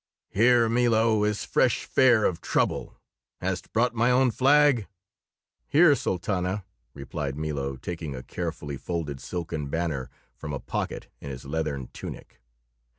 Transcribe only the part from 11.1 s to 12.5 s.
in his leathern tunic.